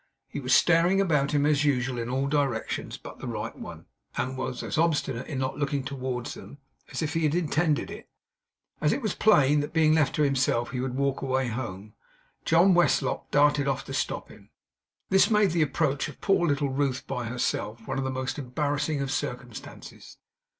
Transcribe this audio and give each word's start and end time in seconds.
He 0.27 0.39
was 0.39 0.55
staring 0.55 0.99
about 0.99 1.31
him, 1.31 1.45
as 1.45 1.63
usual, 1.63 1.99
in 1.99 2.09
all 2.09 2.25
directions 2.25 2.97
but 2.97 3.19
the 3.19 3.27
right 3.27 3.55
one; 3.55 3.85
and 4.17 4.35
was 4.35 4.63
as 4.63 4.75
obstinate 4.75 5.27
in 5.27 5.37
not 5.37 5.57
looking 5.59 5.83
towards 5.83 6.33
them, 6.33 6.57
as 6.91 7.03
if 7.03 7.13
he 7.13 7.21
had 7.21 7.35
intended 7.35 7.91
it. 7.91 8.09
As 8.81 8.93
it 8.93 9.03
was 9.03 9.13
plain 9.13 9.59
that, 9.59 9.73
being 9.73 9.93
left 9.93 10.15
to 10.15 10.23
himself, 10.23 10.71
he 10.71 10.79
would 10.79 10.95
walk 10.95 11.21
away 11.21 11.49
home, 11.49 11.93
John 12.45 12.73
Westlock 12.73 13.29
darted 13.29 13.67
off 13.67 13.85
to 13.85 13.93
stop 13.93 14.29
him. 14.29 14.49
This 15.11 15.29
made 15.29 15.51
the 15.51 15.61
approach 15.61 16.07
of 16.07 16.19
poor 16.19 16.47
little 16.47 16.69
Ruth, 16.69 17.05
by 17.05 17.25
herself, 17.25 17.85
one 17.87 17.99
of 17.99 18.03
the 18.03 18.09
most 18.09 18.39
embarrassing 18.39 19.01
of 19.03 19.11
circumstances. 19.11 20.17